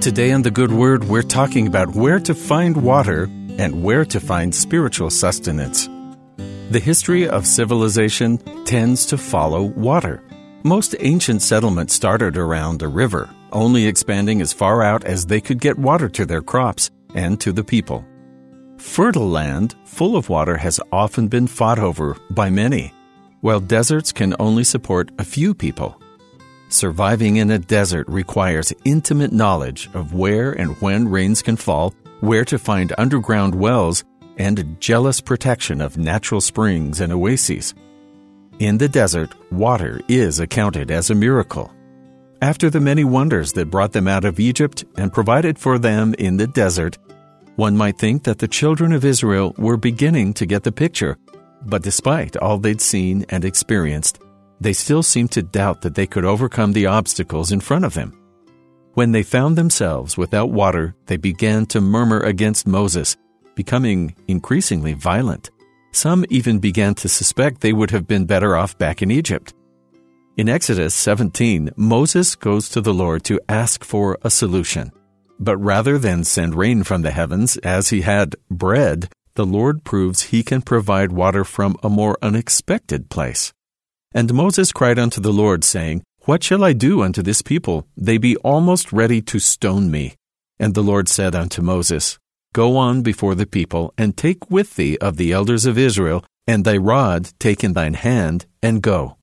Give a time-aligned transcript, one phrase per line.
[0.00, 3.24] Today on The Good Word, we're talking about where to find water
[3.58, 5.90] and where to find spiritual sustenance.
[6.70, 10.22] The history of civilization tends to follow water.
[10.62, 15.60] Most ancient settlements started around a river, only expanding as far out as they could
[15.60, 18.02] get water to their crops and to the people.
[18.78, 22.94] Fertile land full of water has often been fought over by many,
[23.42, 26.00] while deserts can only support a few people.
[26.70, 32.44] Surviving in a desert requires intimate knowledge of where and when rains can fall, where
[32.44, 34.04] to find underground wells,
[34.38, 37.74] and jealous protection of natural springs and oases.
[38.60, 41.72] In the desert, water is accounted as a miracle.
[42.40, 46.36] After the many wonders that brought them out of Egypt and provided for them in
[46.36, 46.98] the desert,
[47.56, 51.18] one might think that the children of Israel were beginning to get the picture.
[51.62, 54.20] But despite all they'd seen and experienced,
[54.60, 58.16] they still seemed to doubt that they could overcome the obstacles in front of them.
[58.94, 63.16] When they found themselves without water, they began to murmur against Moses,
[63.54, 65.50] becoming increasingly violent.
[65.92, 69.54] Some even began to suspect they would have been better off back in Egypt.
[70.36, 74.92] In Exodus 17, Moses goes to the Lord to ask for a solution.
[75.38, 80.24] But rather than send rain from the heavens as he had bread, the Lord proves
[80.24, 83.52] he can provide water from a more unexpected place.
[84.12, 87.86] And Moses cried unto the Lord, saying, What shall I do unto this people?
[87.96, 90.14] They be almost ready to stone me.
[90.58, 92.18] And the Lord said unto Moses,
[92.52, 96.64] Go on before the people, and take with thee of the elders of Israel, and
[96.64, 99.16] thy rod take in thine hand, and go.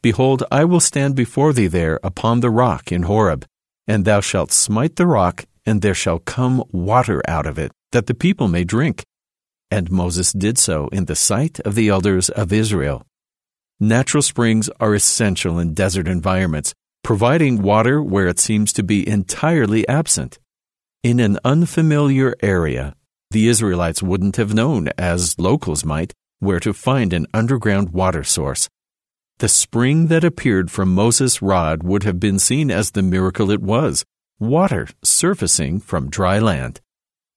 [0.00, 3.44] Behold, I will stand before thee there upon the rock in Horeb,
[3.88, 8.06] and thou shalt smite the rock, and there shall come water out of it, that
[8.06, 9.02] the people may drink.
[9.72, 13.04] And Moses did so in the sight of the elders of Israel.
[13.82, 19.88] Natural springs are essential in desert environments, providing water where it seems to be entirely
[19.88, 20.38] absent.
[21.02, 22.94] In an unfamiliar area,
[23.30, 28.68] the Israelites wouldn't have known, as locals might, where to find an underground water source.
[29.38, 33.62] The spring that appeared from Moses' rod would have been seen as the miracle it
[33.62, 34.04] was
[34.38, 36.82] water surfacing from dry land.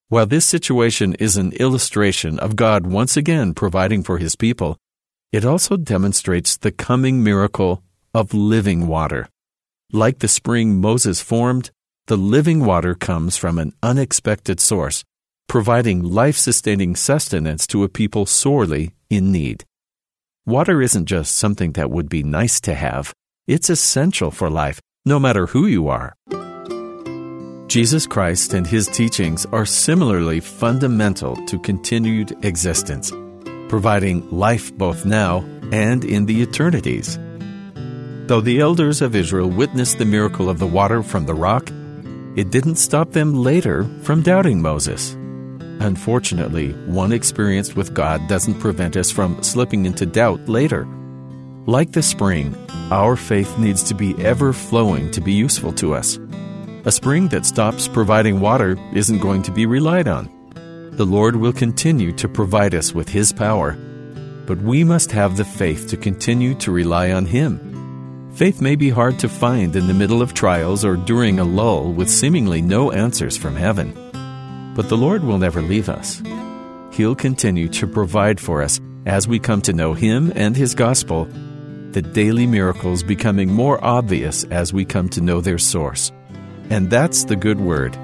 [0.09, 4.77] While this situation is an illustration of God once again providing for his people,
[5.33, 7.81] it also demonstrates the coming miracle
[8.13, 9.27] of living water.
[9.91, 11.71] Like the spring Moses formed,
[12.05, 15.03] the living water comes from an unexpected source,
[15.49, 19.63] providing life sustaining sustenance to a people sorely in need.
[20.45, 23.11] Water isn't just something that would be nice to have,
[23.47, 26.13] it's essential for life, no matter who you are.
[27.67, 33.11] Jesus Christ and his teachings are similarly fundamental to continued existence
[33.73, 37.17] providing life both now and in the eternities.
[38.27, 41.71] Though the elders of Israel witnessed the miracle of the water from the rock,
[42.35, 45.13] it didn't stop them later from doubting Moses.
[45.79, 50.85] Unfortunately, one experience with God doesn't prevent us from slipping into doubt later.
[51.65, 52.55] Like the spring,
[52.91, 56.19] our faith needs to be ever flowing to be useful to us.
[56.85, 60.29] A spring that stops providing water isn't going to be relied on
[60.97, 63.71] the Lord will continue to provide us with His power,
[64.45, 68.29] but we must have the faith to continue to rely on Him.
[68.35, 71.91] Faith may be hard to find in the middle of trials or during a lull
[71.91, 73.93] with seemingly no answers from heaven.
[74.75, 76.21] But the Lord will never leave us.
[76.91, 81.25] He'll continue to provide for us as we come to know Him and His gospel,
[81.89, 86.11] the daily miracles becoming more obvious as we come to know their source.
[86.69, 87.97] And that's the good word.